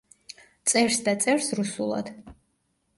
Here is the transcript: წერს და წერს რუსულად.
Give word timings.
წერს 0.71 0.97
და 1.09 1.15
წერს 1.27 1.53
რუსულად. 1.63 2.15